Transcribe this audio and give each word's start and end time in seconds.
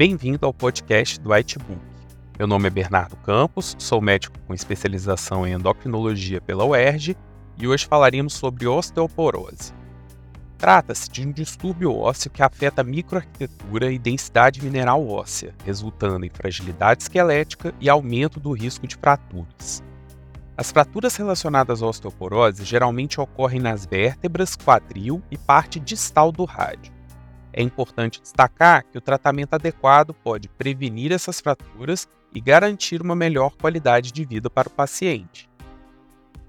Bem-vindo 0.00 0.46
ao 0.46 0.54
podcast 0.54 1.20
do 1.20 1.30
Whitebook. 1.30 1.78
Meu 2.38 2.46
nome 2.46 2.68
é 2.68 2.70
Bernardo 2.70 3.16
Campos, 3.16 3.76
sou 3.78 4.00
médico 4.00 4.34
com 4.46 4.54
especialização 4.54 5.46
em 5.46 5.52
endocrinologia 5.52 6.40
pela 6.40 6.64
UERJ 6.64 7.14
e 7.58 7.68
hoje 7.68 7.84
falaremos 7.84 8.32
sobre 8.32 8.66
osteoporose. 8.66 9.74
Trata-se 10.56 11.10
de 11.10 11.28
um 11.28 11.30
distúrbio 11.30 11.94
ósseo 11.94 12.30
que 12.30 12.42
afeta 12.42 12.80
a 12.80 12.84
microarquitetura 12.84 13.92
e 13.92 13.98
densidade 13.98 14.64
mineral 14.64 15.06
óssea, 15.06 15.54
resultando 15.66 16.24
em 16.24 16.30
fragilidade 16.30 17.02
esquelética 17.02 17.74
e 17.78 17.90
aumento 17.90 18.40
do 18.40 18.52
risco 18.52 18.86
de 18.86 18.96
fraturas. 18.96 19.84
As 20.56 20.72
fraturas 20.72 21.14
relacionadas 21.14 21.82
à 21.82 21.86
osteoporose 21.86 22.64
geralmente 22.64 23.20
ocorrem 23.20 23.60
nas 23.60 23.84
vértebras, 23.84 24.56
quadril 24.56 25.22
e 25.30 25.36
parte 25.36 25.78
distal 25.78 26.32
do 26.32 26.46
rádio. 26.46 26.99
É 27.52 27.62
importante 27.62 28.20
destacar 28.20 28.84
que 28.84 28.98
o 28.98 29.00
tratamento 29.00 29.54
adequado 29.54 30.14
pode 30.14 30.48
prevenir 30.48 31.12
essas 31.12 31.40
fraturas 31.40 32.08
e 32.32 32.40
garantir 32.40 33.02
uma 33.02 33.16
melhor 33.16 33.56
qualidade 33.56 34.12
de 34.12 34.24
vida 34.24 34.48
para 34.48 34.68
o 34.68 34.72
paciente. 34.72 35.48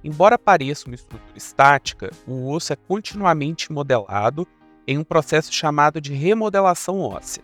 Embora 0.03 0.37
pareça 0.37 0.87
uma 0.87 0.95
estrutura 0.95 1.23
estática, 1.35 2.11
o 2.27 2.51
osso 2.51 2.73
é 2.73 2.75
continuamente 2.75 3.71
modelado 3.71 4.47
em 4.87 4.97
um 4.97 5.03
processo 5.03 5.53
chamado 5.53 6.01
de 6.01 6.13
remodelação 6.13 6.99
óssea. 6.99 7.43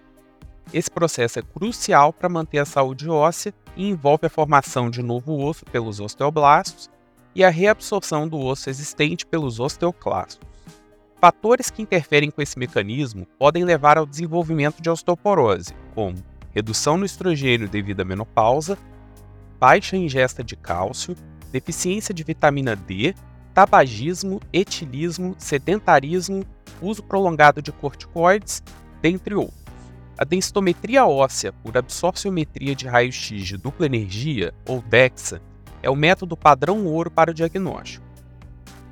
Esse 0.73 0.89
processo 0.89 1.39
é 1.39 1.41
crucial 1.41 2.11
para 2.11 2.27
manter 2.27 2.59
a 2.59 2.65
saúde 2.65 3.09
óssea 3.09 3.53
e 3.75 3.87
envolve 3.87 4.25
a 4.25 4.29
formação 4.29 4.89
de 4.89 5.01
novo 5.01 5.37
osso 5.39 5.63
pelos 5.65 5.99
osteoblastos 5.99 6.89
e 7.33 7.43
a 7.43 7.49
reabsorção 7.49 8.27
do 8.27 8.39
osso 8.39 8.69
existente 8.69 9.25
pelos 9.25 9.59
osteoclastos. 9.59 10.46
Fatores 11.19 11.71
que 11.71 11.81
interferem 11.81 12.29
com 12.29 12.43
esse 12.43 12.59
mecanismo 12.59 13.25
podem 13.39 13.63
levar 13.63 13.97
ao 13.97 14.05
desenvolvimento 14.05 14.79
de 14.79 14.89
osteoporose, 14.89 15.73
como 15.95 16.15
redução 16.53 16.95
no 16.95 17.05
estrogênio 17.05 17.67
devido 17.67 18.01
à 18.01 18.05
menopausa, 18.05 18.77
baixa 19.59 19.97
ingesta 19.97 20.43
de 20.43 20.55
cálcio, 20.55 21.15
deficiência 21.51 22.13
de 22.13 22.23
vitamina 22.23 22.75
D, 22.75 23.15
tabagismo, 23.51 24.39
etilismo, 24.53 25.33
sedentarismo, 25.39 26.45
uso 26.79 27.01
prolongado 27.01 27.63
de 27.63 27.71
corticoides, 27.71 28.61
dentre 29.01 29.33
outros. 29.33 29.57
A 30.19 30.23
densitometria 30.23 31.07
óssea 31.07 31.51
por 31.51 31.75
absorciometria 31.75 32.75
de 32.75 32.87
raio-x 32.87 33.43
de 33.43 33.57
dupla 33.57 33.87
energia, 33.87 34.53
ou 34.67 34.83
DEXA, 34.83 35.41
é 35.81 35.89
o 35.89 35.95
método 35.95 36.37
padrão 36.37 36.85
ouro 36.85 37.09
para 37.09 37.31
o 37.31 37.33
diagnóstico 37.33 38.06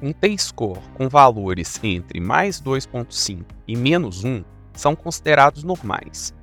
um 0.01 0.11
T-score 0.11 0.79
com 0.93 1.07
valores 1.07 1.79
entre 1.83 2.19
mais 2.19 2.61
2,5 2.61 3.43
e 3.67 3.75
menos 3.75 4.23
1 4.23 4.43
são 4.73 4.95
considerados 4.95 5.63
normais. 5.63 6.33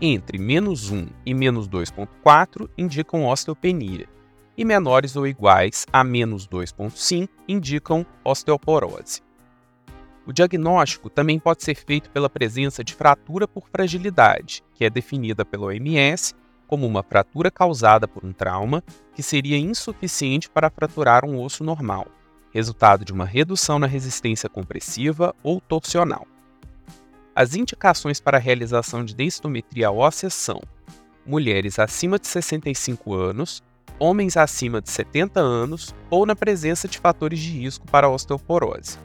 Entre 0.00 0.38
menos 0.38 0.90
1 0.90 1.08
e 1.24 1.34
menos 1.34 1.68
2,4 1.68 2.68
indicam 2.76 3.26
osteopenia, 3.26 4.06
e 4.56 4.64
menores 4.64 5.16
ou 5.16 5.26
iguais 5.26 5.86
a 5.92 6.04
menos 6.04 6.46
2,5 6.46 7.28
indicam 7.48 8.04
osteoporose. 8.24 9.22
O 10.26 10.32
diagnóstico 10.32 11.08
também 11.08 11.38
pode 11.38 11.64
ser 11.64 11.74
feito 11.74 12.10
pela 12.10 12.28
presença 12.28 12.84
de 12.84 12.94
fratura 12.94 13.48
por 13.48 13.68
fragilidade, 13.70 14.62
que 14.74 14.84
é 14.84 14.90
definida 14.90 15.44
pela 15.44 15.66
OMS 15.66 16.34
como 16.66 16.86
uma 16.86 17.02
fratura 17.02 17.50
causada 17.50 18.06
por 18.06 18.26
um 18.26 18.32
trauma 18.32 18.84
que 19.14 19.22
seria 19.22 19.56
insuficiente 19.56 20.50
para 20.50 20.68
fraturar 20.68 21.24
um 21.24 21.42
osso 21.42 21.64
normal 21.64 22.06
resultado 22.52 23.04
de 23.04 23.12
uma 23.12 23.24
redução 23.24 23.78
na 23.78 23.86
resistência 23.86 24.48
compressiva 24.48 25.34
ou 25.42 25.60
torsional. 25.60 26.26
As 27.34 27.54
indicações 27.54 28.20
para 28.20 28.38
a 28.38 28.40
realização 28.40 29.04
de 29.04 29.14
densitometria 29.14 29.90
óssea 29.90 30.28
são 30.28 30.60
mulheres 31.24 31.78
acima 31.78 32.18
de 32.18 32.26
65 32.26 33.14
anos, 33.14 33.62
homens 33.98 34.36
acima 34.36 34.80
de 34.80 34.90
70 34.90 35.38
anos 35.38 35.94
ou 36.10 36.24
na 36.24 36.34
presença 36.34 36.88
de 36.88 36.98
fatores 36.98 37.38
de 37.38 37.50
risco 37.50 37.86
para 37.86 38.08
osteoporose. 38.08 38.98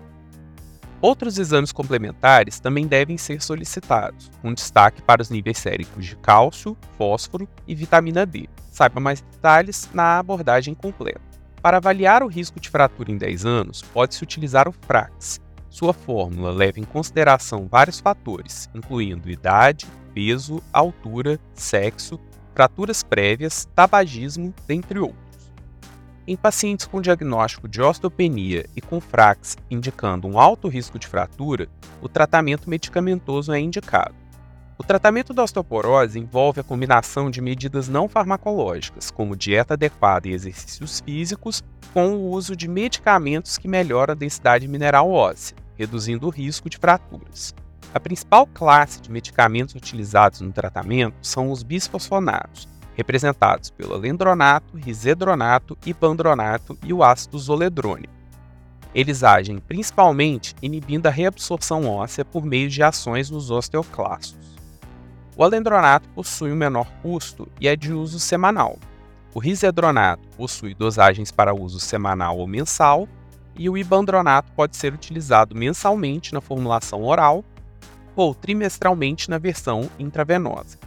Outros 1.01 1.37
exames 1.37 1.73
complementares 1.73 2.61
também 2.61 2.87
devem 2.87 3.17
ser 3.17 3.41
solicitados, 3.41 4.31
com 4.41 4.53
destaque 4.53 5.01
para 5.01 5.21
os 5.21 5.29
níveis 5.29 5.57
séricos 5.57 6.05
de 6.05 6.15
cálcio, 6.15 6.77
fósforo 6.97 7.47
e 7.67 7.75
vitamina 7.75 8.25
D. 8.25 8.47
Saiba 8.71 9.01
mais 9.01 9.19
detalhes 9.19 9.89
na 9.93 10.17
abordagem 10.17 10.73
completa. 10.73 11.32
Para 11.63 11.77
avaliar 11.77 12.21
o 12.23 12.27
risco 12.27 12.59
de 12.59 12.69
fratura 12.69 13.09
em 13.09 13.17
10 13.17 13.45
anos, 13.45 13.81
pode-se 13.81 14.21
utilizar 14.21 14.67
o 14.67 14.73
FRAX. 14.73 15.39
Sua 15.69 15.93
fórmula 15.93 16.51
leva 16.51 16.77
em 16.77 16.83
consideração 16.83 17.69
vários 17.71 18.01
fatores, 18.01 18.69
incluindo 18.75 19.31
idade, 19.31 19.85
peso, 20.13 20.61
altura, 20.73 21.39
sexo, 21.53 22.19
fraturas 22.53 23.01
prévias, 23.01 23.65
tabagismo, 23.73 24.53
dentre 24.67 24.99
outros. 24.99 25.53
Em 26.27 26.35
pacientes 26.35 26.85
com 26.85 26.99
diagnóstico 26.99 27.69
de 27.69 27.81
osteopenia 27.81 28.65
e 28.75 28.81
com 28.81 28.99
FRAX 28.99 29.55
indicando 29.71 30.27
um 30.27 30.37
alto 30.37 30.67
risco 30.67 30.99
de 30.99 31.07
fratura, 31.07 31.69
o 32.01 32.09
tratamento 32.09 32.69
medicamentoso 32.69 33.53
é 33.53 33.59
indicado. 33.61 34.22
O 34.77 34.83
tratamento 34.83 35.33
da 35.33 35.43
osteoporose 35.43 36.19
envolve 36.19 36.59
a 36.59 36.63
combinação 36.63 37.29
de 37.29 37.39
medidas 37.39 37.87
não 37.87 38.09
farmacológicas, 38.09 39.11
como 39.11 39.35
dieta 39.35 39.75
adequada 39.75 40.27
e 40.27 40.33
exercícios 40.33 40.99
físicos, 40.99 41.63
com 41.93 42.15
o 42.15 42.31
uso 42.31 42.55
de 42.55 42.67
medicamentos 42.67 43.57
que 43.57 43.67
melhoram 43.67 44.13
a 44.13 44.15
densidade 44.15 44.67
mineral 44.67 45.11
óssea, 45.11 45.55
reduzindo 45.77 46.25
o 46.25 46.31
risco 46.31 46.69
de 46.69 46.77
fraturas. 46.77 47.53
A 47.93 47.99
principal 47.99 48.47
classe 48.47 48.99
de 48.99 49.11
medicamentos 49.11 49.75
utilizados 49.75 50.41
no 50.41 50.51
tratamento 50.51 51.15
são 51.21 51.51
os 51.51 51.61
bisfosfonatos, 51.61 52.67
representados 52.95 53.69
pelo 53.69 53.93
alendronato, 53.93 54.75
risedronato, 54.75 55.77
ibandronato 55.85 56.75
e 56.83 56.91
o 56.91 57.03
ácido 57.03 57.37
zoledrônico. 57.37 58.13
Eles 58.95 59.23
agem 59.23 59.59
principalmente 59.59 60.55
inibindo 60.61 61.07
a 61.07 61.11
reabsorção 61.11 61.87
óssea 61.87 62.25
por 62.25 62.43
meio 62.43 62.69
de 62.69 62.81
ações 62.81 63.29
nos 63.29 63.51
osteoclastos. 63.51 64.52
O 65.35 65.43
alendronato 65.43 66.07
possui 66.09 66.51
um 66.51 66.55
menor 66.55 66.87
custo 67.01 67.47
e 67.59 67.67
é 67.67 67.75
de 67.75 67.91
uso 67.91 68.19
semanal. 68.19 68.77
O 69.33 69.39
risedronato 69.39 70.27
possui 70.37 70.75
dosagens 70.75 71.31
para 71.31 71.55
uso 71.55 71.79
semanal 71.79 72.37
ou 72.37 72.45
mensal, 72.45 73.07
e 73.55 73.69
o 73.69 73.77
ibandronato 73.77 74.51
pode 74.53 74.75
ser 74.75 74.93
utilizado 74.93 75.55
mensalmente 75.55 76.33
na 76.33 76.41
formulação 76.41 77.03
oral 77.03 77.43
ou 78.15 78.33
trimestralmente 78.33 79.29
na 79.29 79.37
versão 79.37 79.89
intravenosa. 79.97 80.77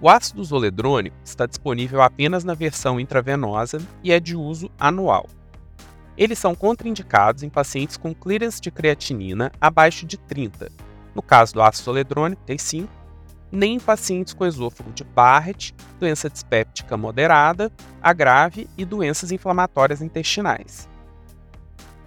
O 0.00 0.08
ácido 0.08 0.42
zoledrônico 0.42 1.16
está 1.24 1.46
disponível 1.46 2.02
apenas 2.02 2.42
na 2.42 2.54
versão 2.54 2.98
intravenosa 2.98 3.80
e 4.02 4.12
é 4.12 4.18
de 4.18 4.34
uso 4.34 4.70
anual. 4.78 5.26
Eles 6.16 6.38
são 6.38 6.54
contraindicados 6.54 7.42
em 7.42 7.48
pacientes 7.48 7.96
com 7.96 8.14
clearance 8.14 8.60
de 8.60 8.70
creatinina 8.70 9.52
abaixo 9.60 10.06
de 10.06 10.16
30, 10.16 10.70
no 11.14 11.22
caso 11.22 11.54
do 11.54 11.62
ácido 11.62 11.86
zoledrônico, 11.86 12.42
T5, 12.46 12.88
nem 13.50 13.74
em 13.74 13.80
pacientes 13.80 14.32
com 14.32 14.46
esôfago 14.46 14.92
de 14.92 15.04
Barrett, 15.04 15.74
doença 15.98 16.30
dispéptica 16.30 16.96
moderada, 16.96 17.70
a 18.02 18.12
grave 18.12 18.68
e 18.76 18.84
doenças 18.84 19.32
inflamatórias 19.32 20.00
intestinais. 20.02 20.88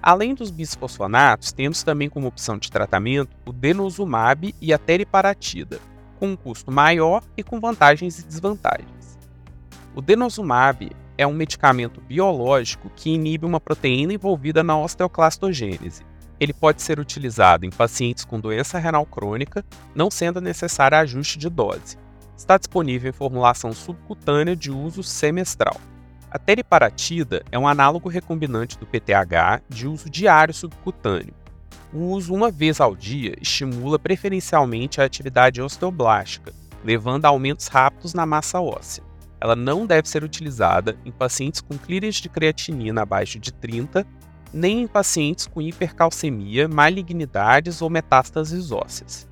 Além 0.02 0.36
dos 0.36 0.52
bisfosfonatos, 0.52 1.52
temos 1.52 1.82
também 1.82 2.10
como 2.10 2.28
opção 2.28 2.58
de 2.58 2.70
tratamento 2.70 3.36
o 3.46 3.54
denosumab 3.54 4.54
e 4.62 4.74
a 4.74 4.78
teriparatida, 4.78 5.80
com 6.20 6.28
um 6.28 6.36
custo 6.36 6.72
maior 6.72 7.24
e 7.38 7.44
com 7.44 7.60
vantagens 7.60 8.20
e 8.20 8.26
desvantagens. 8.26 9.18
O 9.96 10.02
denosumab 10.02 10.92
é 11.18 11.26
um 11.26 11.34
medicamento 11.34 12.02
biológico 12.02 12.92
que 12.96 13.12
inibe 13.12 13.46
uma 13.46 13.60
proteína 13.60 14.14
envolvida 14.14 14.64
na 14.64 14.78
osteoclastogênese, 14.78 16.04
ele 16.44 16.54
pode 16.54 16.82
ser 16.82 17.00
utilizado 17.00 17.66
em 17.66 17.70
pacientes 17.70 18.26
com 18.26 18.40
doença 18.40 18.78
renal 18.78 19.06
crônica, 19.06 19.66
não 19.96 20.12
sendo 20.12 20.42
necessário 20.42 20.98
ajuste 20.98 21.38
de 21.38 21.50
dose. 21.50 21.98
Está 22.38 22.58
disponível 22.58 23.10
em 23.10 23.14
formulação 23.14 23.72
subcutânea 23.72 24.56
de 24.56 24.70
uso 24.70 25.02
semestral. 25.02 25.80
A 26.30 26.40
teriparatida 26.40 27.44
é 27.52 27.60
um 27.60 27.68
análogo 27.68 28.10
recombinante 28.10 28.78
do 28.78 28.88
PTH 28.88 29.62
de 29.70 29.88
uso 29.88 30.10
diário 30.10 30.54
subcutâneo. 30.54 31.34
O 31.94 32.08
uso 32.08 32.34
uma 32.34 32.50
vez 32.50 32.82
ao 32.82 32.96
dia 32.96 33.36
estimula 33.40 34.00
preferencialmente 34.00 35.00
a 35.00 35.06
atividade 35.06 35.62
osteoblástica, 35.62 36.52
levando 36.84 37.26
a 37.26 37.30
aumentos 37.30 37.68
rápidos 37.68 38.16
na 38.16 38.26
massa 38.26 38.60
óssea. 38.60 39.04
Ela 39.40 39.56
não 39.56 39.86
deve 39.86 40.10
ser 40.10 40.24
utilizada 40.24 40.98
em 41.06 41.12
pacientes 41.12 41.62
com 41.62 41.78
clearance 41.78 42.22
de 42.22 42.30
creatinina 42.30 43.04
abaixo 43.04 43.38
de 43.38 43.54
30, 43.54 44.08
nem 44.54 44.84
em 44.84 44.88
pacientes 44.88 45.48
com 45.48 45.62
hipercalcemia, 45.62 46.68
malignidades 46.68 47.82
ou 47.82 47.90
metástases 47.90 48.72
ósseas. 48.72 49.28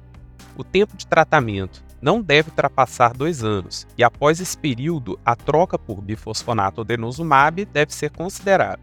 O 0.57 0.63
tempo 0.63 0.97
de 0.97 1.05
tratamento 1.05 1.83
não 2.01 2.21
deve 2.21 2.49
ultrapassar 2.49 3.13
dois 3.13 3.43
anos, 3.43 3.87
e 3.97 4.03
após 4.03 4.41
esse 4.41 4.57
período, 4.57 5.19
a 5.23 5.35
troca 5.35 5.77
por 5.77 6.01
bifosfonato 6.01 6.83
denosumab 6.83 7.63
deve 7.65 7.93
ser 7.93 8.09
considerada. 8.09 8.81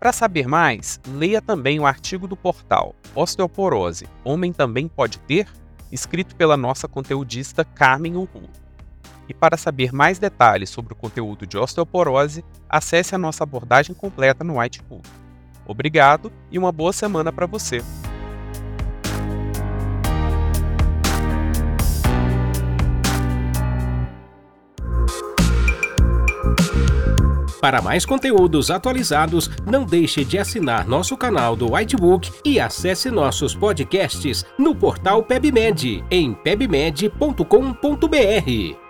Para 0.00 0.12
saber 0.12 0.46
mais, 0.46 1.00
leia 1.08 1.40
também 1.40 1.80
o 1.80 1.86
artigo 1.86 2.26
do 2.26 2.36
portal 2.36 2.94
Osteoporose 3.14 4.06
Homem 4.24 4.52
Também 4.52 4.88
Pode 4.88 5.18
Ter? 5.20 5.48
escrito 5.90 6.34
pela 6.36 6.56
nossa 6.56 6.88
conteudista 6.88 7.64
Carmen 7.64 8.16
Uhu. 8.16 8.48
E 9.28 9.34
para 9.34 9.56
saber 9.56 9.92
mais 9.92 10.18
detalhes 10.18 10.70
sobre 10.70 10.92
o 10.92 10.96
conteúdo 10.96 11.46
de 11.46 11.56
osteoporose, 11.56 12.44
acesse 12.68 13.14
a 13.14 13.18
nossa 13.18 13.42
abordagem 13.42 13.94
completa 13.94 14.44
no 14.44 14.58
Whitebook. 14.58 15.08
Obrigado 15.66 16.30
e 16.50 16.58
uma 16.58 16.70
boa 16.70 16.92
semana 16.92 17.32
para 17.32 17.46
você! 17.46 17.82
Para 27.66 27.82
mais 27.82 28.06
conteúdos 28.06 28.70
atualizados, 28.70 29.50
não 29.66 29.84
deixe 29.84 30.24
de 30.24 30.38
assinar 30.38 30.86
nosso 30.86 31.16
canal 31.16 31.56
do 31.56 31.72
Whitebook 31.72 32.30
e 32.44 32.60
acesse 32.60 33.10
nossos 33.10 33.56
podcasts 33.56 34.44
no 34.56 34.72
portal 34.72 35.24
PebMed 35.24 36.04
em 36.08 36.32
pebmed.com.br. 36.32 38.85